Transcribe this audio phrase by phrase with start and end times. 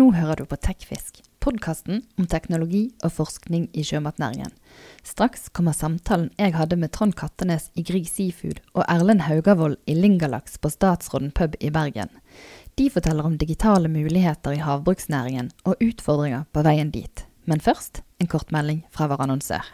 [0.00, 4.54] Nå hører du på Tekfisk, podkasten om teknologi og forskning i sjømatnæringen.
[5.04, 9.96] Straks kommer samtalen jeg hadde med Trond Kattenes i Grieg Seafood og Erlend Haugavold i
[9.98, 12.08] Lingalax på Statsråden pub i Bergen.
[12.80, 17.26] De forteller om digitale muligheter i havbruksnæringen og utfordringer på veien dit.
[17.44, 19.68] Men først en kort melding fra vår annonsør.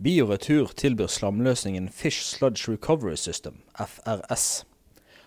[0.00, 4.64] Bioretur tilbyr slamløsningen Fish Sludge Recovery System, FRS.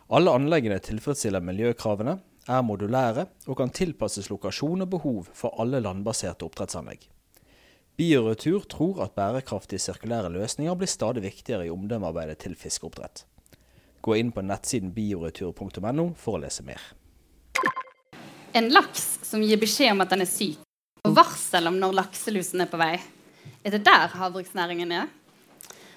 [0.09, 2.17] Alle anleggene tilfredsstiller miljøkravene,
[2.51, 7.07] er modulære og kan tilpasses lokasjon og behov for alle landbaserte oppdrettsanlegg.
[7.99, 13.25] Bioretur tror at bærekraftige sirkulære løsninger blir stadig viktigere i omdømmearbeidet til fiskeoppdrett.
[14.01, 16.81] Gå inn på nettsiden bioretur.no for å lese mer.
[18.57, 20.63] En laks som gir beskjed om at den er syk,
[21.05, 22.95] og varsel om når lakselusen er på vei.
[23.63, 25.11] Er det der havbruksnæringen er?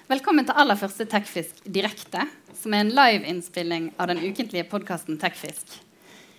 [0.05, 5.79] Velkommen til aller første Tekfisk direkte, som er en liveinnspilling av den ukentlige podkasten Tekfisk.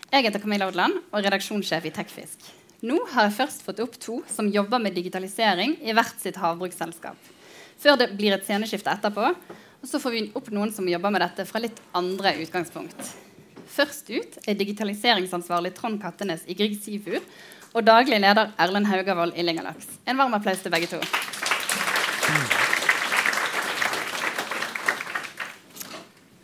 [0.06, 2.44] Jeg heter Camilla Odland og redaksjonssjef i Tekfisk.
[2.86, 7.16] Nå har jeg først fått opp to som jobber med digitalisering i hvert sitt havbruksselskap.
[7.82, 9.32] Før det blir et sceneskifte etterpå.
[9.82, 13.10] Og så får vi opp noen som jobber med dette fra litt andre utgangspunkt.
[13.66, 17.26] Først ut er digitaliseringsansvarlig Trond Kattenes i Grieg Seafood
[17.74, 19.91] og daglig leder Erlend Haugavold i Lingalax.
[20.06, 21.00] En varm applaus til begge to.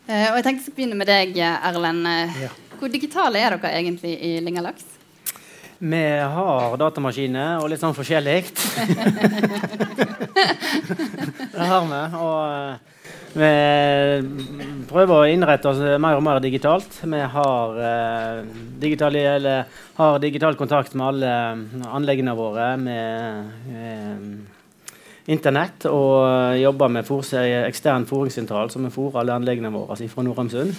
[0.03, 2.11] Uh, og jeg tenkte å begynne med deg, Erlend.
[2.43, 2.51] Ja.
[2.83, 4.83] Hvor digitale er dere egentlig i Lingalaks?
[5.79, 6.03] Vi
[6.35, 8.43] har datamaskiner og litt sånn forskjellig.
[11.53, 12.01] det har vi.
[12.19, 12.43] Og
[13.39, 13.47] eh, vi
[14.89, 16.91] prøver å innrette oss mer og mer digitalt.
[17.07, 18.43] Vi har, eh,
[18.83, 19.63] digital, eller,
[20.01, 21.31] har digital kontakt med alle
[21.87, 24.19] anleggene våre med eh,
[25.31, 25.87] Internett.
[25.87, 27.07] Og jobber med
[27.63, 30.75] ekstern fôringssentral som vi fôrer alle anleggene våre fra Nordheimsund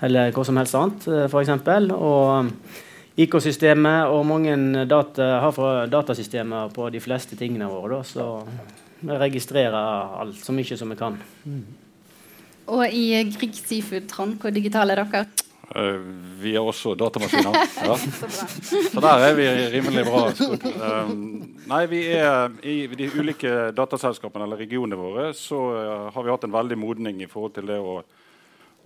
[0.00, 1.50] eller hva som helst annet, eh, f.eks.
[1.96, 4.56] Og IK-systemet og mange
[4.88, 8.00] data, har datasystemer på de fleste tingene våre.
[8.00, 8.30] Da, så
[9.00, 11.18] vi registrerer alt så mye som vi kan.
[11.44, 11.62] Mm.
[12.70, 15.26] Og i Grieg Seafood, Trond, hvor digitale er dere?
[15.70, 16.02] Uh,
[16.42, 17.54] vi har også datamaskiner.
[17.90, 17.96] Ja.
[17.96, 19.46] Så der er vi
[19.76, 20.22] rimelig bra.
[20.30, 21.12] Uh,
[21.70, 26.46] nei, vi er I de ulike dataselskapene eller regionene våre så uh, har vi hatt
[26.46, 28.00] en veldig modning i forhold til det å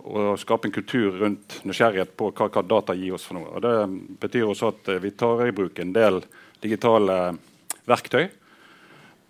[0.05, 3.25] og skape en kultur rundt nysgjerrighet på hva, hva, data gir oss.
[3.25, 3.49] for noe.
[3.55, 3.75] Og det
[4.21, 6.21] betyr også at eh, vi tar i bruk en del
[6.61, 7.37] digitale
[7.85, 8.27] verktøy.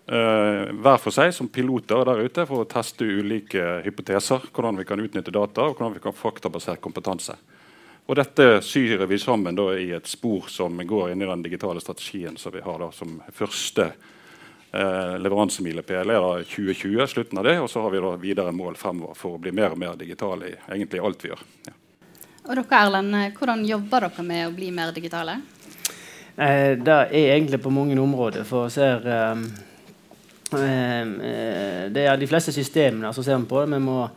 [0.05, 4.43] Uh, hver for seg som piloter der ute for å teste ulike hypoteser.
[4.53, 7.33] Hvordan vi kan utnytte data og hvordan vi kan faktabasert kompetanse.
[8.05, 11.81] Og Dette syrer vi sammen da, i et spor som går inn i den digitale
[11.81, 13.89] strategien som vi har da, som første
[14.75, 17.55] Eh, leveransemilepæl er da 2020, slutten av det.
[17.63, 20.45] Og så har vi da videre mål fremover for å bli mer og mer digitale
[20.51, 21.41] i egentlig alt vi gjør.
[21.69, 21.73] Ja.
[22.45, 25.41] Og dere Erlend, Hvordan jobber dere med å bli mer digitale?
[26.35, 28.43] Eh, det er egentlig på mange områder.
[28.43, 29.35] For ser eh,
[30.59, 31.05] eh,
[31.95, 33.65] Det er de fleste systemene som ser vi på.
[33.71, 34.09] Vi må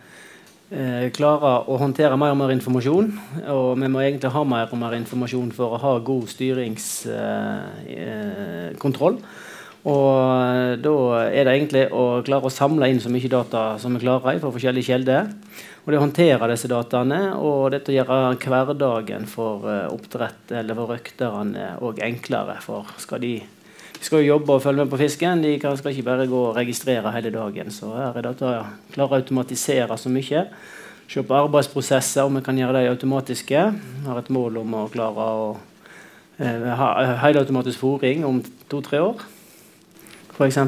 [0.75, 3.13] eh, klare å håndtere mer og mer informasjon.
[3.55, 9.23] Og vi må egentlig ha mer og mer informasjon for å ha god styringskontroll.
[9.23, 9.47] Eh,
[9.87, 10.11] og
[10.43, 10.95] eh, da
[11.29, 14.51] er det egentlig å klare å samle inn så mye data som vi klarer fra
[14.55, 15.29] forskjellige kilder.
[15.85, 20.97] Og det å håndtere disse dataene og dette gjøre hverdagen for eh, oppdrett eller for
[20.97, 22.59] røkterne òg enklere.
[22.65, 26.09] For skal de, de skal jo jobbe og følge med på fisken, de skal ikke
[26.11, 27.71] bare gå og registrere hele dagen.
[27.71, 28.59] Så her er det å
[28.97, 30.45] klare å automatisere så mye.
[31.09, 33.65] Se på arbeidsprosesser, om vi kan gjøre de automatiske.
[34.03, 35.51] Vi har et mål om å klare å
[36.37, 39.29] eh, ha helautomatisk fòring om to-tre år
[40.39, 40.59] f.eks.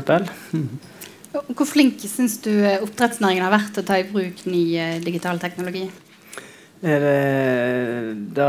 [1.31, 5.39] Hvor flink syns du oppdrettsnæringen har vært til å ta i bruk ny eh, digital
[5.43, 5.85] teknologi?
[6.81, 6.97] Det,
[8.33, 8.49] da,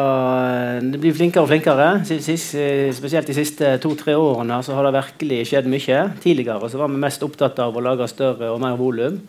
[0.79, 1.87] det blir flinkere og flinkere.
[2.07, 2.55] Sist,
[2.95, 5.99] spesielt de siste to-tre årene så har det virkelig skjedd mye.
[6.23, 9.19] Tidligere så var vi mest opptatt av å lage større og mer volum.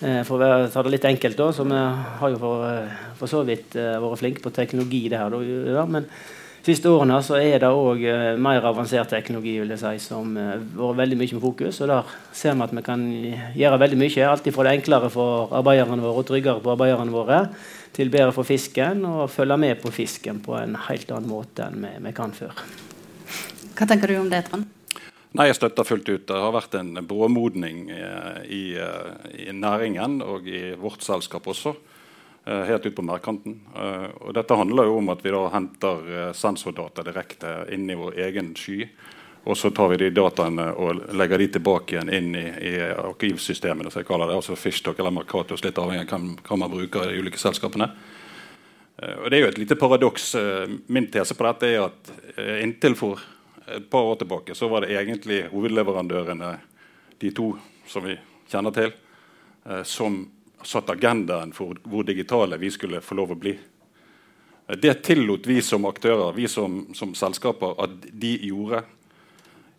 [0.00, 3.30] Eh, for å ta det litt enkelt, da, så vi har jo for, eh, for
[3.30, 5.08] så vidt vært flinke på teknologi.
[5.08, 6.10] det her, men
[6.66, 10.60] siste årene så er det òg uh, mer avansert teknologi vil jeg si, som har
[10.60, 11.80] uh, vært veldig mye med fokus.
[11.80, 13.04] og Der ser vi at vi kan
[13.56, 14.26] gjøre veldig mye.
[14.28, 17.40] Alltid fra det enklere for arbeiderne våre og tryggere på arbeiderne våre,
[17.96, 21.80] til bedre for fisken og følge med på fisken på en helt annen måte enn
[21.82, 22.54] vi, vi kan før.
[23.78, 24.68] Hva tenker du om det, Trond?
[25.30, 26.26] Nei, Jeg støtter fullt ut.
[26.26, 28.62] Det har vært en bråmodning eh, i,
[29.46, 31.76] i næringen og i vårt selskap også.
[32.44, 33.60] Eh, helt ut på merdkanten.
[33.76, 37.96] Eh, og dette handler jo om at vi da henter eh, sensordata direkte inn i
[37.98, 38.86] vår egen sky.
[39.44, 43.92] Og så tar vi de dataene og legger de tilbake igjen inn i, i arkivsystemene.
[43.92, 47.20] jeg kaller det, altså Fishtalk eller Mercatus, litt avhengig av hvem, man bruker i de
[47.20, 47.88] ulike selskapene.
[49.00, 50.34] Og Det er jo et lite paradoks.
[50.92, 52.10] Min tese på dette er at
[52.60, 53.22] inntil for
[53.64, 56.50] et par år tilbake så var det egentlig hovedleverandørene,
[57.24, 57.54] de to
[57.88, 58.18] som vi
[58.52, 58.92] kjenner til,
[59.88, 60.20] som
[60.62, 63.54] satte agendaen for hvor digitale vi skulle få lov å bli.
[64.80, 68.84] Det tillot vi som aktører, vi som, som selskaper, at de gjorde.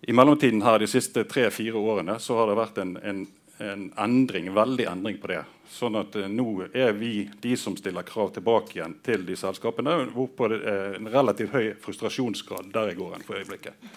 [0.01, 3.21] I mellomtiden her de siste tre-fire årene så har det vært en, en,
[3.61, 5.43] en endring, veldig endring på det.
[5.71, 9.95] Sånn at uh, Nå er vi de som stiller krav tilbake igjen til de selskapene.
[10.11, 13.91] Hvorpå det er en relativt høy frustrasjonsgrad der i går enn for øyeblikket.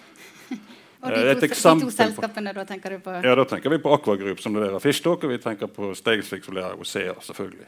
[1.05, 3.13] Og de to, de to selskapene, da tenker du på?
[3.23, 6.45] Ja, Da tenker vi på Aqua Group, som leverer Fishtalk, og vi tenker på Stegefix,
[6.45, 7.67] som leverer Osea, selvfølgelig.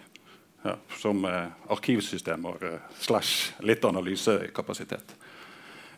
[0.65, 5.13] Ja, som eh, arkivsystemer eh, slash litt analysekapasitet.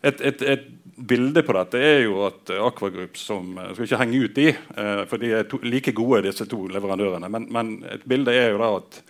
[0.02, 0.68] Et, et, et,
[1.00, 4.48] bilde på dette er jo at Aqua Group, som jeg skal ikke henge ut de,
[4.52, 7.32] eh, for de er to, like gode, disse to leverandørene.
[7.32, 9.02] Men, men, et bilde er jo da at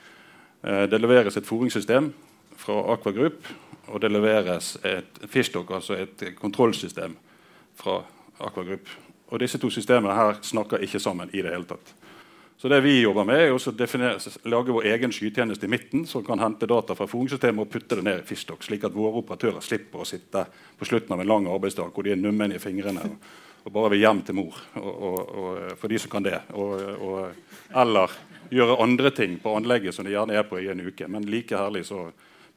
[0.92, 2.10] det leveres et foringssystem
[2.60, 3.48] fra Aqua Group,
[3.88, 7.16] og det leveres et Fishtalk, altså et kontrollsystem
[7.80, 8.02] fra
[8.40, 8.90] Aquagroup.
[9.30, 11.94] Og disse to systemene her snakker ikke sammen i det hele tatt.
[12.60, 16.42] Så det vi jobber med, er å lage vår egen skytjeneste i midten som kan
[16.44, 20.04] hente data fra fòringssystemet og putte det ned i Fistok, slik at våre operatører slipper
[20.04, 20.44] å sitte
[20.76, 23.30] på slutten av en lang arbeidsdag hvor de er nummen i fingrene og,
[23.64, 24.58] og bare vil hjem til mor.
[24.82, 26.36] Og, og, for de som kan det.
[27.72, 28.18] eller
[28.52, 31.08] gjøre andre ting på anlegget som de gjerne er på i en uke.
[31.08, 32.10] Men like herlig så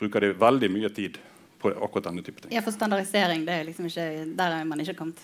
[0.02, 1.20] bruker de veldig mye tid
[1.62, 2.50] på akkurat denne type ting.
[2.55, 5.23] Ja, For standardisering, er liksom ikke, der er man ikke kommet?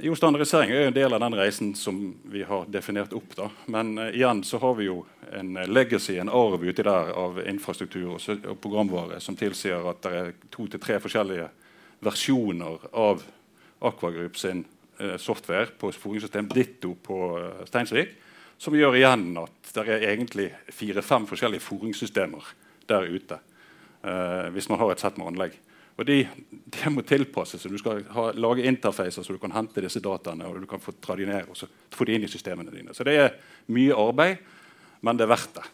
[0.00, 1.96] Jo, Standardisering er en del av den reisen som
[2.30, 3.32] vi har definert opp.
[3.34, 3.48] da.
[3.66, 5.00] Men uh, igjen så har vi jo
[5.34, 9.98] en uh, legacy, en arv uti der av infrastruktur og, og programvare som tilsier at
[10.06, 11.48] det er to til tre forskjellige
[12.06, 13.26] versjoner av
[13.90, 14.62] Aquagroup sin
[15.02, 17.18] uh, software på sporingssystem, ditto på
[17.66, 18.14] Steinsvik.
[18.54, 22.54] Som gjør igjen at det er egentlig fire-fem forskjellige foringssystemer
[22.86, 23.42] der ute.
[24.54, 25.58] hvis man har et sett med anlegg.
[25.98, 26.20] Og de,
[26.70, 27.64] de må tilpasses.
[27.66, 30.94] Du skal ha, lage interfacer så du kan hente disse dataene og du kan få
[31.02, 32.94] tradinere de ned og få de inn i systemene dine.
[32.94, 33.34] Så det er
[33.74, 34.46] mye arbeid,
[35.02, 35.64] men det er verdt det.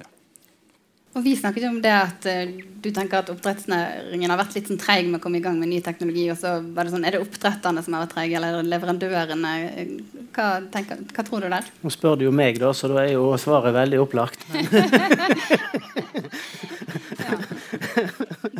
[0.00, 0.08] Ja.
[1.14, 2.50] Og Vi snakket om det at uh,
[2.82, 5.70] du tenker at oppdrettsnæringen har vært litt sånn treig med å komme i gang med
[5.70, 6.26] ny teknologi.
[6.34, 9.54] og så var det sånn, Er det oppdretterne som har vært treige, eller leverandørene?
[10.34, 11.70] Hva, tenker, hva, tror du der?
[11.84, 14.42] Nå spør du jo meg, da, så da er jo svaret veldig opplagt.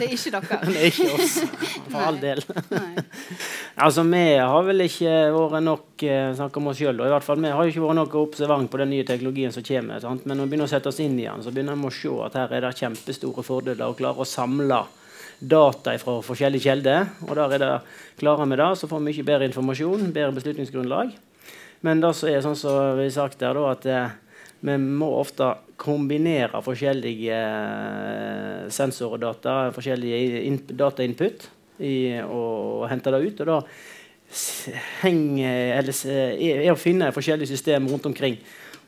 [0.00, 0.58] Det er ikke dere.
[0.70, 1.34] det er ikke oss,
[1.90, 2.40] for all del.
[3.84, 7.02] altså, Vi har vel ikke vært nok eh, snakk om oss sjøl.
[7.02, 10.00] Vi har ikke vært nok observant på den nye teknologien som kommer.
[10.00, 10.24] Sant?
[10.24, 12.14] Men når vi begynner å sette oss inn i den, så begynner vi å se
[12.26, 14.80] at her er det kjempestore fordeler å klare å samle
[15.40, 17.08] data fra forskjellige kilder.
[17.28, 17.72] Og der er det,
[18.20, 21.12] klarer vi det, så får vi mye bedre informasjon, bedre beslutningsgrunnlag.
[21.84, 24.16] Men det som er sånn som vi har sagt der, da, at eh,
[24.60, 27.40] vi må ofte kombinere forskjellige
[28.70, 31.48] sensordata, sensorer forskjellige in datainput,
[32.28, 33.40] og, hente det ut.
[33.40, 33.60] Og da
[35.02, 36.02] henger, eller,
[36.36, 38.36] er å finne forskjellige systemer rundt omkring.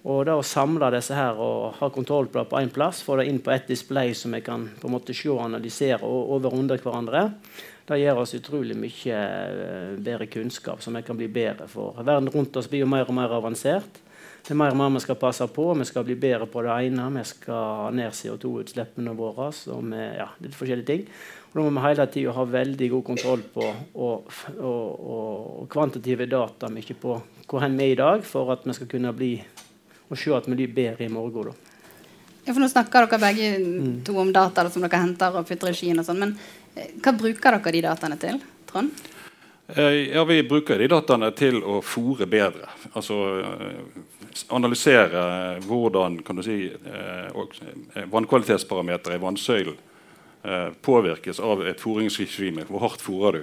[0.02, 3.20] Og da å samle disse her og ha kontroll på det på én plass, få
[3.20, 6.56] det inn på ett display som vi kan på en måte se og analysere over
[6.58, 7.28] under hverandre,
[7.86, 11.98] det gir oss utrolig mye eh, bedre kunnskap som vi kan bli bedre for.
[12.02, 13.98] Verden rundt oss blir jo mer og mer avansert.
[14.42, 15.68] Det er mer og mer vi skal passe på.
[15.78, 17.06] Vi skal bli bedre på det ene.
[17.14, 19.52] Vi skal ned CO2-utslippene våre.
[19.70, 21.04] Og vi, ja, litt forskjellige ting.
[21.52, 26.26] Og da må vi hele tida ha veldig god kontroll på og, og, og kvantitative
[26.26, 27.18] data mye på
[27.52, 29.34] hvor vi er i dag, for at vi skal kunne bli
[30.12, 31.50] og se at vi blir bedre i morgen.
[31.50, 31.72] Da.
[32.44, 33.92] Ja, for Nå snakker dere begge mm.
[34.04, 36.00] to om data som dere henter og putter i skien.
[36.00, 36.34] og sånn, Men
[36.74, 38.40] eh, hva bruker dere de dataene til?
[38.68, 38.90] Trond?
[39.76, 42.68] Eh, ja, Vi bruker de dataene til å fòre bedre.
[42.92, 44.21] Altså eh,
[44.52, 49.88] analysere hvordan kan du si, eh, vannkvalitetsparametere i vannsøylen
[50.82, 52.64] påvirkes av et fôringsregime.
[52.66, 53.42] Hvor hardt fôrer du?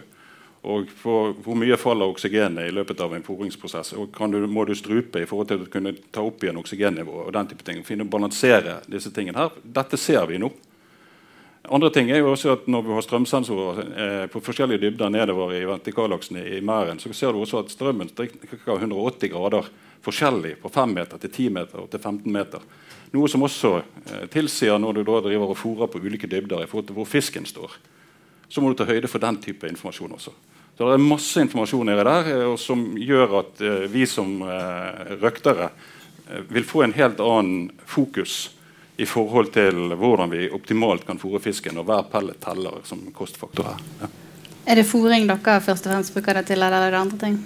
[0.68, 3.94] Og hvor mye faller oksygenet i løpet av en fôringsprosess?
[3.96, 7.28] Og du, må du strupe i forhold til å kunne ta opp igjen oksygennivået?
[7.28, 7.80] og den type ting.
[7.88, 9.56] Finne balansere disse tingene her.
[9.64, 10.52] Dette ser vi nå.
[11.70, 15.54] Andre ting er jo også at Når vi har strømsensorer eh, på forskjellige dybder nedover
[15.54, 19.70] i vertikalaksene i, merden, så ser du også at strømmen strikker 180 grader
[20.06, 22.64] forskjellig på 5 meter til 10 meter og til 15 meter.
[23.14, 26.70] Noe som også eh, tilsier når du da driver og fôrer på ulike dybder i
[26.70, 27.74] forhold til hvor fisken står,
[28.50, 30.34] så må du ta høyde for den type informasjon også.
[30.78, 35.18] Så Det er masse informasjon nede der eh, som gjør at eh, vi som eh,
[35.22, 35.72] røktere
[36.30, 38.56] eh, vil få en helt annen fokus
[39.00, 43.72] i forhold til hvordan vi optimalt kan fôre fisken, og hver pellet teller som kostfaktor
[43.72, 43.86] her.
[44.02, 44.10] Ja.
[44.70, 47.38] Er det fôring dere først og fremst bruker det til, eller er det andre ting?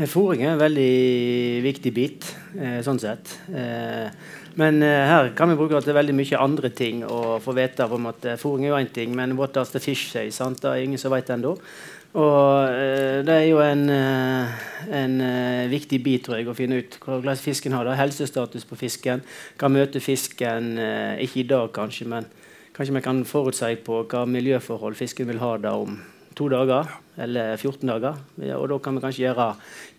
[0.00, 2.26] Eh, Fôring er en veldig viktig bit,
[2.56, 3.36] eh, sånn sett.
[3.52, 4.08] Eh,
[4.56, 7.04] men her kan vi bruke det til veldig mye andre ting.
[7.04, 9.78] og få vite om at eh, Fôring er jo én ting, men what does the
[9.78, 10.30] fish say?
[10.30, 10.60] Sant?
[10.62, 11.58] Det er ingen som vet ennå.
[12.12, 12.68] Og
[13.24, 15.20] det er jo en, en
[15.70, 17.94] viktig bit tror jeg, å finne ut hvordan fisken har det.
[17.94, 19.22] Helsestatus på fisken.
[19.56, 20.74] Hva møter fisken
[21.22, 22.26] Ikke i dag, kanskje, men
[22.74, 26.00] kanskje vi kan forutsi på hva miljøforhold fisken vil ha da om
[26.40, 26.88] to dager
[27.20, 28.16] eller 14 dager.
[28.56, 29.50] Og da kan vi kanskje gjøre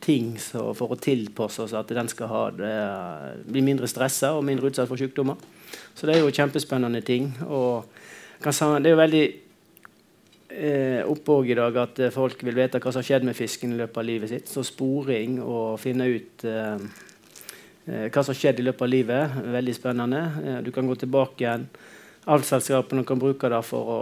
[0.01, 2.73] ting for å tilpasse oss at den skal ha det,
[3.45, 5.37] bli mindre stressa og mindre utsatt for sykdommer.
[5.93, 7.29] Så det er jo kjempespennende ting.
[7.45, 7.85] Og
[8.41, 9.23] det er jo veldig
[10.49, 13.75] eh, oppåg i dag at eh, folk vil vite hva som har skjedd med fisken
[13.75, 14.49] i løpet av livet sitt.
[14.51, 16.85] Så sporing og finne ut eh,
[17.85, 20.23] eh, hva som har skjedd i løpet av livet, veldig spennende.
[20.41, 21.69] Eh, du kan gå tilbake igjen.
[22.29, 24.01] Avlsselskapene kan bruke det for å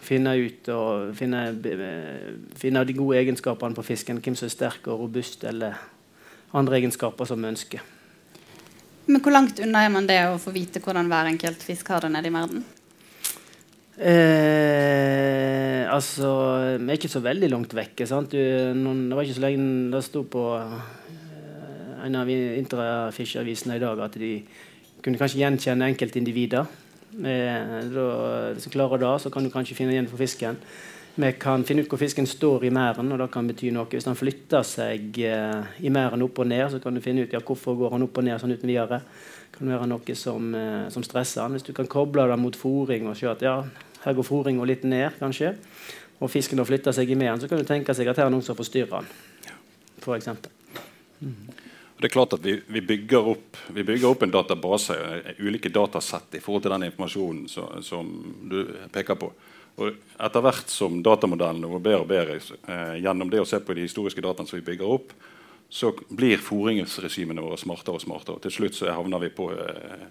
[0.00, 4.22] finne ut og finne, eh, finne de gode egenskapene på fisken.
[4.24, 5.76] Hvem som er sterk og robust, eller
[6.54, 7.80] andre egenskaper som vi ønsker.
[9.06, 12.00] Men hvor langt unna er man det å få vite hvordan hver enkelt fisk har
[12.00, 12.64] det nede i verden?
[13.98, 18.06] Eh, altså, vi er ikke så veldig langt vekke.
[18.06, 18.30] Sant?
[18.30, 23.82] Du, noen, det var ikke så lenge det sto på eh, en av Intrafish-avisene i
[23.82, 24.34] dag at de
[25.02, 26.68] kunne kanskje gjenkjenne enkeltindivider.
[27.18, 30.58] Eh, hvis du klarer det, så kan du kanskje finne igjen for fisken.
[31.18, 33.88] Vi kan finne ut hvor fisken står i merden, og det kan bety noe.
[33.90, 37.34] Hvis han flytter seg eh, i merden opp og ned, så kan du finne ut
[37.34, 39.00] ja, hvorfor går han opp og ned sånn uten videre.
[39.48, 41.58] Det kan være noe som, eh, som stresser han.
[41.58, 43.56] Hvis du kan koble det mot fòring og se at ja,
[44.04, 45.56] her går fòringa litt ned, kanskje,
[46.22, 48.34] og fisken har flytta seg i merden, så kan du tenke seg at her er
[48.34, 49.58] noen som forstyrrer den.
[50.04, 50.54] For eksempel.
[51.98, 55.68] Det er klart at Vi, vi, bygger, opp, vi bygger opp en database, eh, ulike
[55.68, 58.12] datasett i forhold til den informasjonen som, som
[58.50, 58.60] du
[58.94, 59.32] peker på.
[59.78, 63.74] Og Etter hvert som datamodellene går bedre og bedre eh, gjennom det å se på
[63.74, 65.12] de historiske dataene som vi bygger opp,
[65.68, 68.38] så blir fòringsregimene våre smartere og smartere.
[68.38, 70.08] Og til slutt så havner vi på eh,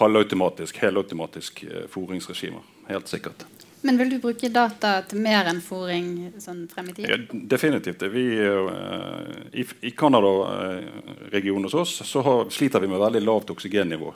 [0.00, 2.64] halvautomatisk, helautomatisk eh, fòringsregimer.
[2.88, 3.44] Helt sikkert.
[3.84, 6.06] Men vil du bruke data til mer enn fòring
[6.40, 7.10] sånn frem i tid?
[7.10, 7.18] Ja,
[7.52, 8.02] definitivt.
[8.14, 14.14] Vi, uh, I i Canada-regionen hos oss så har, sliter vi med veldig lavt oksygennivå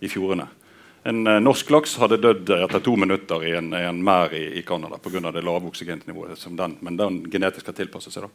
[0.00, 0.48] i fjordene.
[1.04, 4.64] En uh, norsk laks hadde dødd etter to minutter i en, en merd i, i
[4.64, 5.28] Canada pga.
[5.28, 6.38] det lave oksygennivået.
[6.38, 8.30] som den, Men den genetisk har tilpasset seg.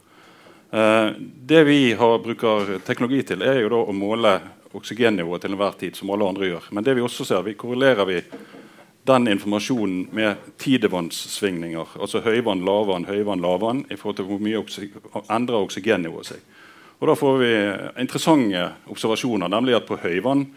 [0.72, 1.10] Eh,
[1.42, 4.34] det vi har, bruker teknologi til, er jo da å måle
[4.76, 6.72] oksygennivået til enhver tid, som alle andre gjør.
[6.76, 8.22] Men det vi også ser, vi korrelerer vi
[9.08, 11.96] den informasjonen med tidevannssvingninger.
[12.02, 14.90] Altså høyvann, lavvann, høyvann, lavvann i forhold til hvor mye oksy
[15.32, 16.44] endrer oksygennivået seg.
[17.00, 17.52] Og Da får vi
[18.02, 20.48] interessante observasjoner, nemlig at på høyvann,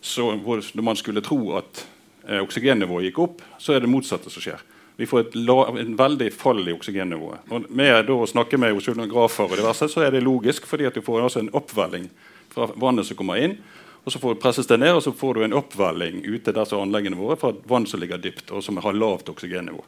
[0.00, 1.86] så, hvor man skulle tro at
[2.28, 4.60] eh, oksygennivået gikk opp, så er det motsatte som skjer.
[4.96, 7.48] Vi får et, en veldig fall i oksygennivået.
[7.50, 11.02] Og med å snakke med oseanografer, og diverse, så er det logisk, fordi at du
[11.04, 12.06] får altså en oppvelling
[12.52, 13.58] fra vannet som kommer inn.
[14.06, 16.84] Og Så får presses det ned, og så får du en oppvelling ute der som
[16.84, 19.82] anleggene våre fra vann som ligger dypt, og som har lavt oksygennivå.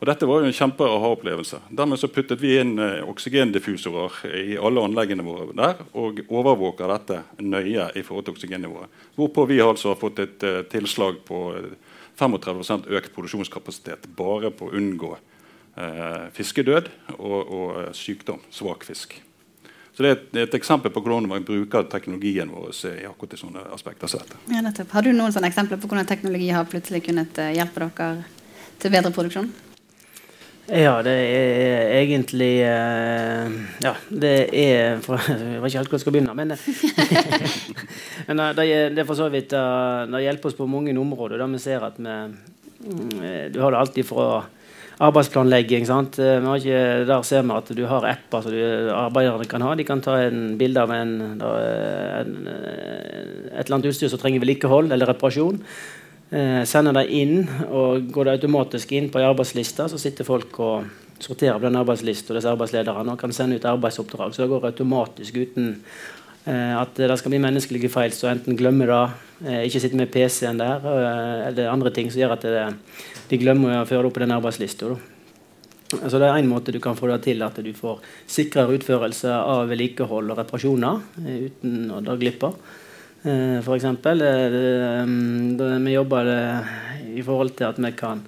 [0.00, 1.60] Og Dette var jo en kjempe aha-opplevelse.
[1.76, 7.20] Dermed så puttet vi inn eh, oksygendiffusorer i alle anleggene våre der, og overvåker dette
[7.44, 8.96] nøye i forhold til oksygennivået.
[9.16, 11.70] Hvorpå vi altså har fått et eh, tilslag på eh,
[12.16, 18.40] 35 økt produksjonskapasitet bare på å unngå eh, fiskedød og, og eh, sykdom.
[18.54, 19.18] Svak fisk.
[19.94, 23.04] Så Det er et, det er et eksempel på hvordan man bruker teknologien vår i
[23.06, 24.10] akkurat i sånne aspekter.
[24.10, 24.20] som.
[24.50, 24.90] Ja, nettopp.
[24.90, 28.24] Har du noen sånne eksempler på hvordan teknologi har plutselig kunnet eh, hjelpe dere
[28.82, 29.52] til bedre produksjon?
[30.66, 36.04] Ja, det er egentlig eh, Ja, det er for, Jeg vet ikke helt hvor jeg
[36.06, 36.54] skal begynne, men,
[38.28, 41.38] men eh, det, er- det er for så vidt Det hjelper oss på mange områder.
[41.38, 44.28] Da vi ser at vi mm, Du har det alltid fra
[45.02, 45.86] arbeidsplanlegging.
[45.86, 46.18] sant?
[46.18, 48.54] Eh, ikke, der ser vi at du har apper som
[48.94, 49.74] arbeiderne kan ha.
[49.74, 51.50] De kan ta en bilde av en, da,
[52.20, 55.60] en, eh, et eller annet utstyr som trenger vedlikehold eller reparasjon.
[56.34, 60.58] Eh, sender det inn, og går det automatisk inn på ei arbeidsliste, så sitter folk
[60.58, 60.86] og
[61.22, 64.34] sorterer på den arbeidslista og disse arbeidslederne og kan sende ut arbeidsoppdrag.
[64.34, 65.68] Så det går automatisk uten
[66.46, 69.02] eh, at det skal bli menneskelige feil, så enten glemmer det,
[69.46, 72.66] eh, ikke sitter med PC-en der, eh, eller andre ting som gjør at det,
[73.34, 74.94] de glemmer å føre det opp på den arbeidslista.
[74.94, 75.02] Så
[75.94, 79.30] Altså det er en måte du kan få det til at du får sikrere utførelse
[79.30, 82.48] av vedlikehold og reparasjoner eh, uten å da glippe.
[82.48, 82.80] av.
[83.64, 86.74] for eksempel, eh, mm, vi jobber eh,
[87.14, 88.24] i forhold til at vi kan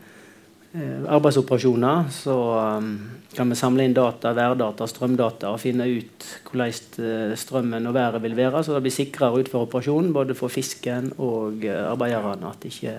[0.74, 2.36] eh, arbeidsoperasjoner, så
[2.78, 2.94] um,
[3.36, 8.22] kan vi samle inn data, værdata, strømdata og finne ut hvordan eh, strømmen og været
[8.24, 12.52] vil være, så det blir sikrere å utføre operasjonen både for fisken og eh, arbeiderne.
[12.52, 12.96] At ikke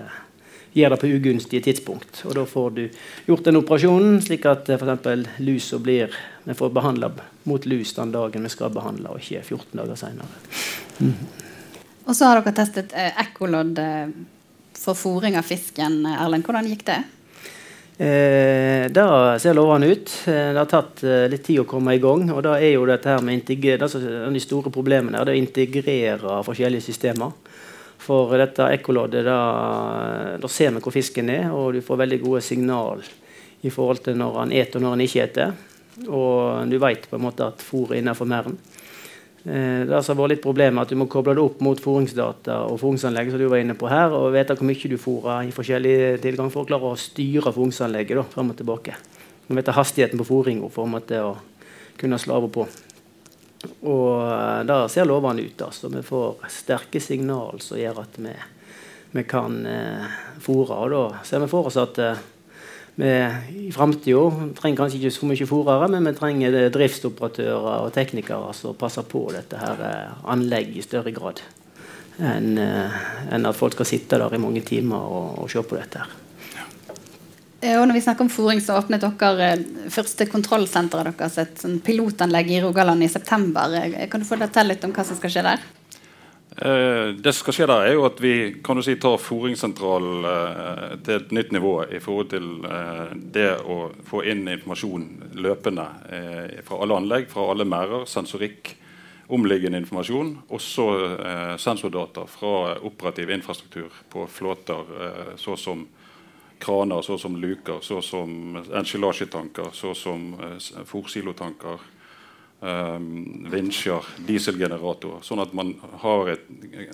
[0.78, 2.22] gjør det på ugunstige tidspunkt.
[2.28, 2.82] Og da får du
[3.26, 5.28] gjort den operasjonen slik at uh, f.eks.
[5.44, 6.14] lusa blir
[6.48, 7.10] Vi får behandla
[7.48, 10.40] mot lus den dagen vi skal behandle, og ikke 14 dager seinere.
[11.00, 11.14] Mm.
[12.08, 14.08] Og så har dere testet eh, ekkolodd eh,
[14.78, 16.00] for fôring av fisken.
[16.08, 17.02] Erlend, hvordan gikk det?
[17.98, 20.12] Eh, det ser lovende ut.
[20.30, 22.28] Eh, det har tatt eh, litt tid å komme i gang.
[22.30, 26.86] og da er jo dette her med det De store problemene er å integrere forskjellige
[26.86, 27.32] systemer.
[27.98, 29.38] For dette ekkoloddet, da,
[30.40, 33.02] da, ser vi hvor fisken er, og du får veldig gode signal
[33.66, 35.56] i forhold til når han eter og når han ikke eter.
[36.06, 38.58] Og du vet på en måte at fôret er innenfor merden.
[39.42, 42.80] Eh, det har vært litt problemet at Du må koble det opp mot fôringsdata og
[42.82, 45.94] fôringsanlegget som du var inne på her, og vite hvor mye du fôrer i forskjellig
[46.24, 48.98] tilgang for å klare å styre fôringsanlegget da, fram og tilbake.
[49.46, 51.36] Du må vite hastigheten på fôringa for å
[51.98, 52.66] kunne slave på.
[53.66, 55.62] Og da det ser lovene ut.
[55.62, 55.90] altså.
[55.90, 58.34] Vi får sterke signal som gjør at vi,
[59.16, 60.76] vi kan eh, fôre.
[60.76, 62.20] Og da ser vi for oss at eh,
[62.98, 63.10] vi
[63.68, 68.78] i framtida trenger kanskje ikke så mye fòrere, men vi trenger driftsoperatører og teknikere som
[68.78, 69.84] passer på dette her
[70.26, 71.44] anlegget i større grad
[72.18, 76.02] enn en at folk skal sitte der i mange timer og, og se på dette.
[76.02, 76.27] her.
[77.60, 81.64] Eh, og når vi snakker om fôring, så åpnet dere eh, første kontrollsenteret deres, et
[81.64, 83.74] sånn pilotanlegg i Rogaland i september.
[83.80, 85.66] Eh, kan du fortelle litt om hva som skal skje der?
[86.58, 88.32] Det som skal skje der, er jo at vi
[88.66, 92.48] kan du si, tar fôringssentralen eh, til et nytt nivå i forhold til
[93.34, 93.76] det å
[94.08, 95.04] få inn informasjon
[95.38, 95.84] løpende
[96.66, 98.72] fra alle anlegg, fra alle merder, sensorikk,
[99.30, 100.32] omliggende informasjon.
[100.56, 100.88] Også
[101.62, 105.86] sensordata fra operativ infrastruktur på flåter, så som
[106.58, 110.56] kraner så som luker, så som ensilasjetanker, så som uh,
[110.88, 111.86] fòrsilotanker,
[112.60, 115.22] um, vinsjer, dieselgeneratorer.
[115.22, 116.44] Sånn at man har et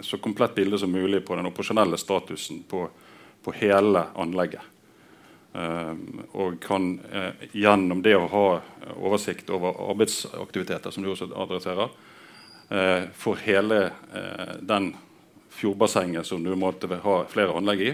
[0.05, 2.87] så komplett bilde som mulig på den operasjonelle statusen på,
[3.45, 4.71] på hele anlegget.
[5.55, 8.47] Um, og kan uh, gjennom det å ha
[8.99, 11.93] oversikt over arbeidsaktiviteter, som du også adresserer,
[12.75, 14.97] uh, for hele uh, den
[15.55, 17.93] fjordbassenget som du måtte ha flere anlegg i,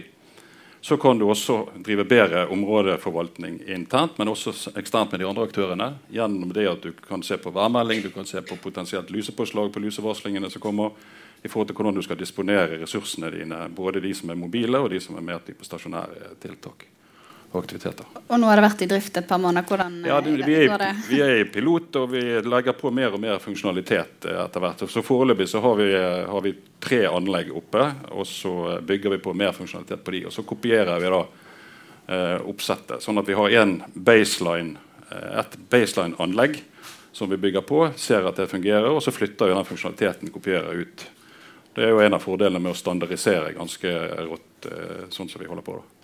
[0.81, 5.88] så kan du også drive bedre områdeforvaltning internt, men også eksternt med de andre aktørene.
[6.09, 9.83] Gjennom det at du kan se på værmelding, du kan se på potensielt lusepåslag på
[9.85, 10.97] lusevarslingene som kommer,
[11.43, 14.90] i forhold til hvordan du skal disponere ressursene dine, både de som er mobile og
[14.93, 16.88] de som er mer på stasjonære tiltak
[17.51, 18.07] og aktiviteter.
[18.29, 19.67] Og nå har det vært i drift et par måneder.
[19.67, 20.91] Hvordan ja, det, vi, er, det?
[21.09, 24.85] vi er i pilot, og vi legger på mer og mer funksjonalitet eh, etter hvert.
[24.91, 27.83] Så Foreløpig så har vi, eh, har vi, tre anlegg oppe,
[28.17, 30.23] og så bygger vi på mer funksjonalitet på de.
[30.31, 31.21] Og så kopierer vi da
[32.07, 34.79] eh, oppsettet, sånn at vi har en baseline,
[35.11, 36.63] eh, et baseline-anlegg
[37.13, 40.85] som vi bygger på, ser at det fungerer, og så flytter vi den funksjonaliteten kopierer
[40.87, 41.09] ut.
[41.75, 45.51] Det er jo en av fordelene med å standardisere ganske rått, eh, sånn som vi
[45.51, 45.83] holder på.
[45.83, 46.00] da.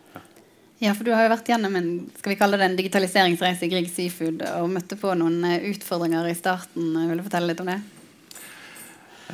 [0.78, 3.70] Ja, for du har jo vært gjennom en skal vi kalle det en digitaliseringsreise i
[3.72, 6.90] Grieg Seafood og møtte på noen eh, utfordringer i starten.
[7.08, 7.78] Vil du fortelle litt om det?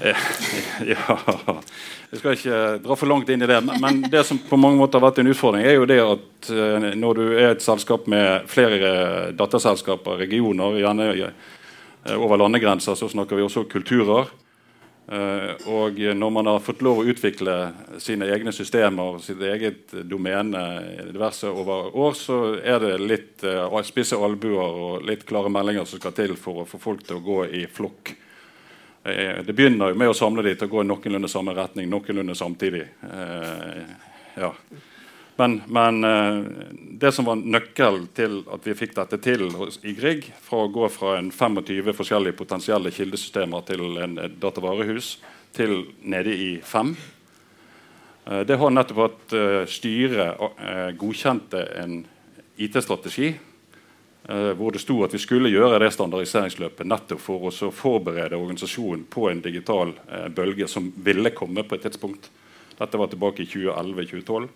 [0.07, 0.21] Eh,
[0.93, 1.17] ja
[2.13, 3.59] Jeg skal ikke dra for langt inn i det.
[3.83, 6.87] Men det som på mange måter har vært en utfordring, er jo det at eh,
[7.03, 8.93] når du er et selskap med flere
[9.35, 11.11] datterselskaper, regioner, gjerne
[12.15, 14.31] over landegrenser, så snakker vi også kulturer.
[15.03, 17.55] Uh, og når man har fått lov å utvikle
[18.01, 20.63] sine egne systemer, sitt eget domene
[21.09, 25.99] diverse over år, så er det litt uh, spisse albuer og litt klare meldinger som
[25.99, 28.15] skal til for å få folk til å gå i flokk.
[29.03, 31.91] Uh, det begynner jo med å samle dem til å gå i noenlunde samme retning
[31.91, 32.87] noenlunde samtidig.
[34.39, 34.55] ja.
[35.43, 36.45] Men, men uh,
[36.79, 39.49] det som var nøkkelen til at vi fikk dette til
[39.83, 45.17] i Grieg, fra å gå fra en 25 forskjellige potensielle kildesystemer til en datavarehus
[45.57, 46.95] til nede i fem,
[48.29, 52.05] uh, det har nettopp at uh, styret godkjente en
[52.63, 53.35] IT-strategi
[54.23, 59.25] hvor det sto at vi skulle gjøre det standardiseringsløpet nettopp for å forberede organisasjonen på
[59.27, 59.91] en digital
[60.31, 62.29] bølge som ville komme på et tidspunkt.
[62.79, 64.47] Dette var tilbake i 2011-2012.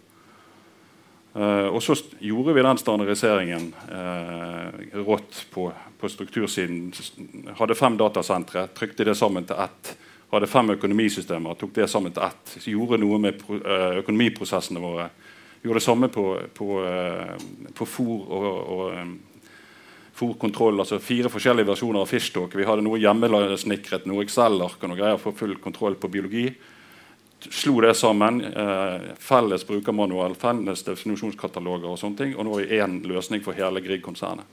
[1.37, 1.92] Uh, og så
[2.25, 4.70] gjorde vi den standardiseringen uh,
[5.05, 5.66] rått på,
[6.01, 6.87] på, struktursiden.
[7.59, 9.90] Hadde fem datasentre, trykte det sammen til ett.
[10.33, 12.55] Hadde fem økonomisystemer, tok det sammen til ett.
[12.55, 15.11] Så gjorde noe med uh, økonomiprosessene våre.
[15.61, 16.25] Gjorde det samme på,
[16.57, 16.68] på,
[17.75, 20.81] på fôr og, og fòrkontroll.
[20.81, 22.57] Altså fire forskjellige versjoner av Fishtalk.
[22.57, 26.46] Vi hadde noe hjemmesnikret, noe Excel-ark og noe greier for full kontroll på biologi
[27.40, 28.44] slo det sammen.
[28.44, 32.37] Eh, felles brukermanual, felles definisjonskataloger og sånne ting.
[32.37, 34.46] Og nå er én løsning for hele Grieg-konsernet.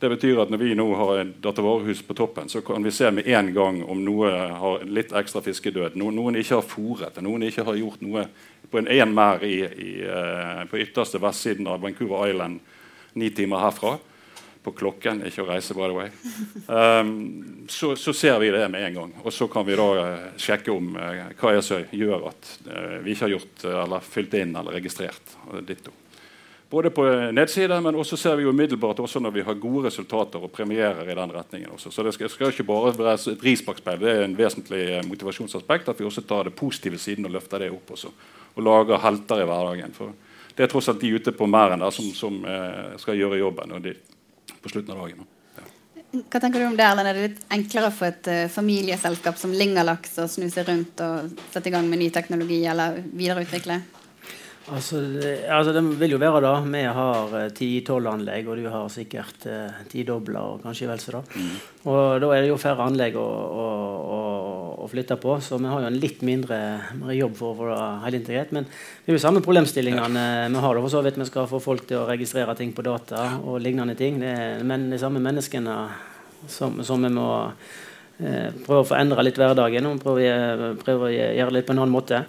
[0.00, 3.10] Det betyr at når vi nå har et datavarehus på toppen, så kan vi se
[3.12, 4.30] med en gang om noe
[4.62, 5.98] har litt ekstra fiskedød.
[6.00, 8.24] Noen, noen ikke har fôret noen ikke har gjort noe
[8.72, 12.62] på en én merd uh, på ytterste vestsiden av Vancouver Island
[13.20, 13.98] ni timer herfra.
[14.60, 16.10] På klokken, ikke å reise, by the way.
[16.68, 19.14] Um, så, så, ser vi det med en gang.
[19.24, 22.52] Og så kan vi da uh, sjekke om uh, hva er som gjør at
[23.00, 25.36] vi ikke har gjort eller fylt inn eller registrert.
[25.64, 25.94] Ditto.
[26.70, 27.02] Både på
[27.34, 31.02] nettsider, men også ser vi jo umiddelbart også når vi har gode resultater og premierer
[31.02, 31.72] i den retningen.
[31.74, 31.90] også.
[31.90, 33.64] Så det skal, skal ikke bare være et ris.
[33.66, 37.58] Det er en vesentlig eh, motivasjonsaspekt at vi også tar det positive siden og løfter
[37.58, 38.12] det opp også.
[38.54, 39.96] Og lager helter i hverdagen.
[39.98, 40.14] For
[40.54, 43.82] det er tross alt de ute på merden som, som eh, skal gjøre jobben og
[43.82, 43.96] de,
[44.62, 45.28] på slutten av dagen.
[45.58, 45.68] Ja.
[46.20, 47.10] Hva tenker du om det, Erlend?
[47.10, 51.32] Er det litt enklere for et uh, familieselskap som Lingalaks å snu seg rundt og
[51.52, 53.80] sette i gang med ny teknologi eller videreutvikle?
[54.70, 55.00] Altså,
[55.50, 56.52] altså, det vil jo være da.
[56.62, 61.14] Vi har eh, ti-tolv anlegg, og du har sikkert eh, dobler og kanskje vel så
[61.16, 61.22] da.
[61.34, 61.54] Mm.
[61.90, 63.66] Og da er det jo færre anlegg å, å,
[64.80, 66.58] å, flytte på, så vi har jo en litt mindre,
[67.14, 68.54] jobb for å få det helt integrert.
[68.56, 70.80] Men det er jo samme problemstillingene vi har.
[70.80, 73.94] for så vidt Vi skal få folk til å registrere ting på data og lignende
[73.94, 74.20] ting.
[74.20, 75.76] Det er, men de samme menneskene
[76.48, 77.30] som, som vi må
[78.18, 81.76] eh, prøve å få endra litt hverdagen og prøve, prøve å gjøre det litt på
[81.76, 82.24] en annen måte.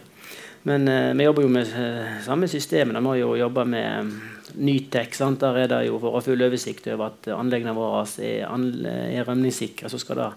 [0.67, 2.97] Men eh, vi jobber jo med eh, samme systemet.
[2.97, 4.11] Vi må jo jobbe med
[4.55, 5.15] Nytek.
[5.15, 5.39] Sant?
[5.43, 9.89] Der er det jo for å full oversikt over at anleggene våre er, er rømningssikre.
[9.91, 10.29] Så skal det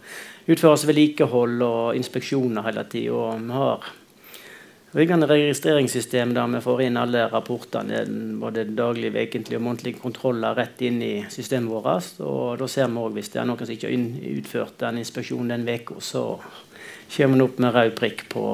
[0.55, 3.19] utføres vedlikehold og inspeksjoner hele tida.
[3.19, 3.93] Og vi har
[4.95, 8.05] riggende registreringssystem der vi får inn alle rapportene,
[8.41, 12.13] både daglige, ukentlige og månedlige kontroller, rett inn i systemet vårt.
[12.23, 15.57] Og da ser vi òg hvis det er noen som ikke har utført den inspeksjonen
[15.57, 16.25] den uka, så
[17.17, 18.45] kommer den opp med rød prikk på,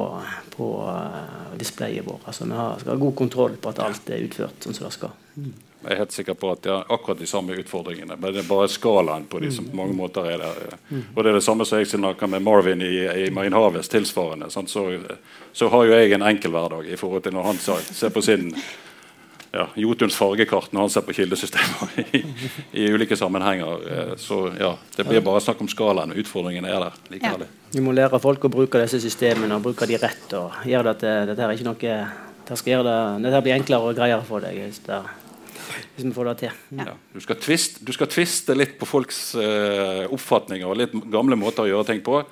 [0.57, 2.27] på uh, displayet vårt.
[2.27, 4.95] Altså, vi har, skal ha god kontroll på at alt er utført sånn som det
[4.97, 5.15] skal.
[5.37, 5.53] Mm.
[5.81, 8.17] Jeg er helt sikker på at det er akkurat de samme utfordringene.
[8.21, 10.75] Men det er bare skalaen på de som på mange måter er der.
[10.91, 11.07] Mm.
[11.15, 12.93] Og det er det samme som jeg snakker med Marvin i,
[13.25, 14.51] i Marine Harvest tilsvarende.
[14.53, 18.23] Så, så, har jo jeg en enkel hverdag i forhold til når han ser på
[18.25, 18.53] sin
[19.51, 22.23] ja, Jotuns fargekart når han ser på kildesystemer i,
[22.73, 23.87] i, ulike sammenhenger.
[23.91, 26.15] Eh, så ja, det blir bare snakk om skalaen.
[26.23, 27.47] Utfordringene er der likevel.
[27.47, 27.69] Ja.
[27.75, 30.27] Vi må lære folk å bruke disse systemene og bruke de rett.
[30.39, 31.95] og gjøre det at det, dette er ikke noe
[32.51, 34.97] det skal gjøre det, dette blir enklere og greiere for deg hvis, det,
[35.95, 36.63] hvis vi får det til.
[36.81, 36.87] Ja.
[36.91, 41.39] Ja, du, skal twiste, du, skal tviste, litt på folks uh, oppfatninger og litt gamle
[41.39, 42.25] måter å gjøre ting på.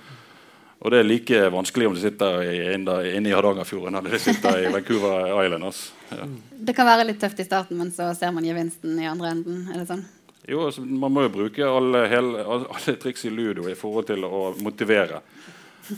[0.78, 2.44] Og det er like vanskelig om du sitter
[2.76, 5.64] inne, i Hardangerfjorden eller du sitter i Vancouver Island.
[5.64, 5.94] Altså.
[6.12, 6.28] Ja.
[6.68, 9.64] Det kan være litt tøft i starten, men så ser man gevinsten i andre enden?
[9.72, 10.04] er det sånn?
[10.48, 14.24] Jo, altså, Man må jo bruke alle, hele, alle, triks i ludo i forhold til
[14.24, 15.20] å motivere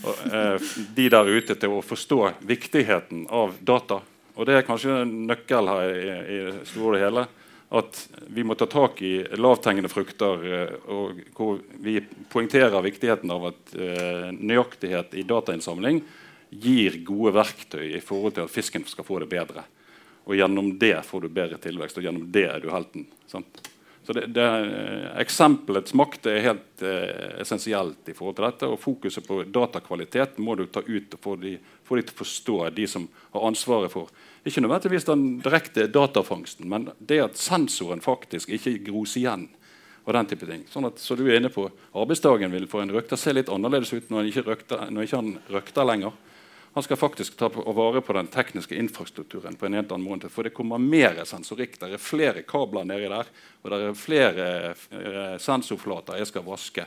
[0.00, 4.00] og, eh, de der ute til å forstå viktigheten av data.
[4.36, 7.26] Og det er kanskje en nøkkel her i, i store og hele
[7.70, 10.46] at vi må ta tak i lavthengende frukter.
[10.52, 12.00] Eh, og hvor vi
[12.32, 16.00] poengterer viktigheten av at uh, nøyaktighet i datainnsamling
[16.50, 19.64] gir gode verktøy i forhold til at fisken skal få det bedre.
[20.26, 23.06] Og gjennom det får du bedre tilvekst, og gjennom det er du helten.
[23.30, 23.62] Sant?
[24.06, 24.46] Så det, det,
[25.20, 28.70] Eksempelets makt er helt eh, essensielt i forhold til dette.
[28.70, 31.54] Og fokuset på datakvalitet må du ta ut og få de,
[31.90, 34.10] til å forstå, de som har ansvaret for
[34.48, 39.50] ikke nødvendigvis den direkte datafangsten, men det at sensoren faktisk ikke gros igjen.
[40.08, 40.62] og den type ting.
[40.72, 43.92] Sånn at, så du er inne på Arbeidsdagen vil for en røkter se litt annerledes
[43.92, 46.14] ut når han ikke, røkter, røkter lenger.
[46.72, 49.56] Han skal faktisk ta på, vare på den tekniske infrastrukturen.
[49.56, 51.78] på en helt annen måte, For det kommer mer sensorikk.
[51.80, 53.26] Det er flere kabler nedi der.
[53.62, 56.86] Og det er flere eh, sensorflater jeg skal vaske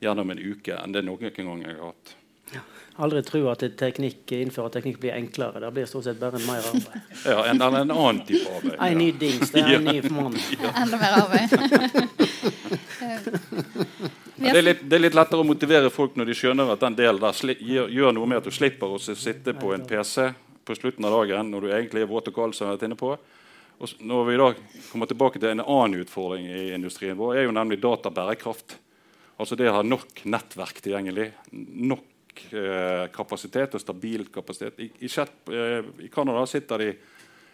[0.00, 2.16] gjennom en uke enn det noen gang jeg har hatt.
[2.54, 2.64] Ja
[2.96, 5.60] aldri tro at teknikk, innfører teknikk blir enklere.
[5.60, 7.02] Det blir stort sett bare mer arbeid.
[7.24, 8.78] ja, en, en annen type arbeid.
[8.88, 9.52] En ny dings.
[9.52, 10.36] Det er en ny mann.
[10.82, 11.48] Enda mer arbeid.
[14.36, 16.98] det, er litt, det, er litt, lettere å motivere folk når de skjønner at den
[16.98, 20.30] delen der gjør, gjør, noe med at du slipper å sitte på en PC
[20.66, 22.56] på slutten av dagen når du egentlig er våt og kald.
[22.56, 23.12] som jeg har vært inne på.
[23.76, 24.48] Og når vi da
[24.88, 28.78] kommer tilbake til En annen utfordring i industrien vår er jo nemlig databærekraft.
[29.36, 31.34] Altså det å ha nok nettverk tilgjengelig.
[31.52, 32.15] nok
[32.52, 34.80] Eh, kapasitet og stabil kapasitet.
[34.80, 36.90] I, eh, i Canada sitter de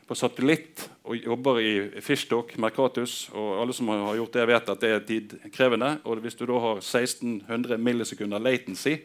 [0.06, 3.30] på satellitt og jobber i fishtalk, Mercatus.
[3.32, 6.00] og Alle som har gjort det, vet at det er tidkrevende.
[6.04, 8.96] og Hvis du da har 1600 millisekunder latency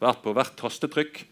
[0.00, 1.26] hvert på hvert tastetrykk,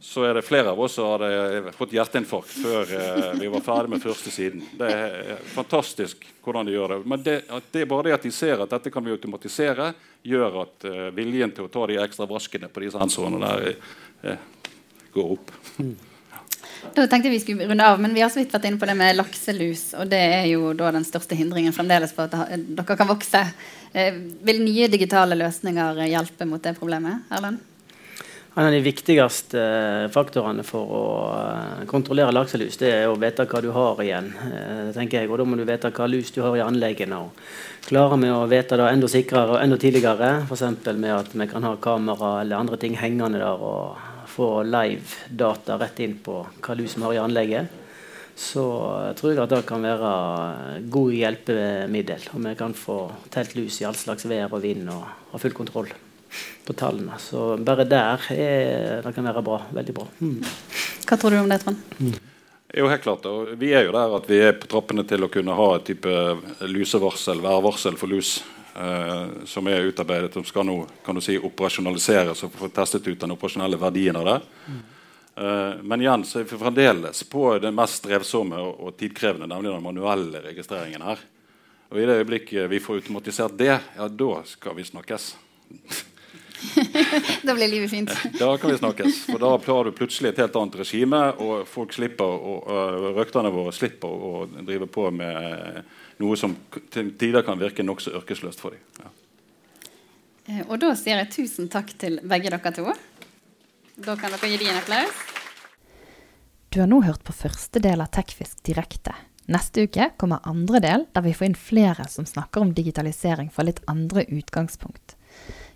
[0.00, 3.92] så er det flere av oss som hadde fått hjerteinfarkt før eh, vi var ferdig
[3.92, 4.64] med første siden.
[4.78, 6.98] Det er fantastisk hvordan de gjør det.
[7.06, 7.36] Men det,
[7.70, 9.92] det er bare det at de ser at dette kan vi automatisere,
[10.26, 13.68] gjør at eh, viljen til å ta de ekstra vaskene på de sensorene der
[14.32, 14.48] eh,
[15.14, 15.54] går opp.
[15.78, 15.94] Mm.
[16.92, 18.88] Da tenkte jeg vi skulle runde av, men vi har så vidt vært inne på
[18.90, 19.92] det med lakselus.
[20.02, 23.42] Og det er jo da den største hindringen fremdeles for at dere kan vokse.
[23.94, 27.28] Eh, vil nye digitale løsninger hjelpe mot det problemet?
[27.30, 27.62] Erlend?
[28.54, 33.46] En av de viktigste eh, faktorene for å eh, kontrollere lakselus, det er å vite
[33.48, 34.28] hva du har igjen.
[34.92, 37.16] tenker jeg, og Da må du vite hva lus du har i anleggene.
[37.16, 40.84] og Klare med å vite det enda sikrere og enda tidligere, f.eks.
[40.92, 43.56] med at vi kan ha kamera eller andre ting hengende der.
[43.56, 47.80] og få live-data rett inn på hva lus vi har i anlegget,
[48.36, 48.64] så
[49.16, 50.12] tror jeg at det kan være
[50.92, 52.30] god hjelpemiddel.
[52.32, 55.56] Og vi kan få telt lus i all slags vær og vind og ha full
[55.56, 55.92] kontroll
[56.66, 57.18] på tallene.
[57.20, 59.62] Så bare der er, det kan være bra.
[59.74, 60.06] Veldig bra.
[60.20, 60.38] Mm.
[61.08, 61.82] Hva tror du om det, Trond?
[61.98, 62.14] Mm.
[62.72, 63.26] Jo, helt klart.
[63.28, 65.90] Og vi er jo der at vi er på trappene til å kunne ha et
[65.90, 66.12] type
[66.70, 68.38] lusevarsel, værvarsel for lus
[68.76, 73.20] eh, som er utarbeidet, som skal nå kan du si, operasjonaliseres og få testet ut
[73.20, 74.38] den operasjonelle verdien av det.
[74.68, 74.80] Mm.
[75.34, 79.74] Eh, men igjen så er vi fremdeles på det mest strevsomme og, og tidkrevende, nemlig
[79.74, 81.20] den manuelle registreringen her.
[81.92, 85.34] Og i det øyeblikket vi får automatisert det, ja, da skal vi snakkes.
[87.46, 88.12] da blir livet fint.
[88.38, 89.24] da kan vi snakkes.
[89.30, 93.52] For da har du plutselig et helt annet regime, og folk slipper, og uh, røkterne
[93.54, 95.82] våre slipper å drive på med
[96.22, 96.54] noe som
[96.92, 98.84] til tider kan virke nokså yrkesløst for dem.
[99.02, 99.12] Ja.
[100.50, 102.88] Eh, og da sier jeg tusen takk til begge dere to.
[104.02, 105.28] Da kan dere gi dem en applaus.
[106.72, 109.12] Du har nå hørt på første del av Tekfisk direkte.
[109.52, 113.66] Neste uke kommer andre del, der vi får inn flere som snakker om digitalisering fra
[113.66, 115.16] litt andre utgangspunkt.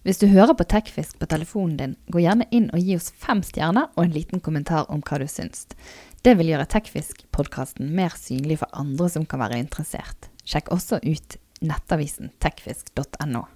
[0.06, 3.40] Hvis du hører på Tekfisk på telefonen din, gå gjerne inn og gi oss fem
[3.42, 5.64] stjerner og en liten kommentar om hva du syns.
[6.22, 10.30] Det vil gjøre Tekfisk-podkasten mer synlig for andre som kan være interessert.
[10.46, 13.48] Sjekk også ut nettavisen tekfisk.no.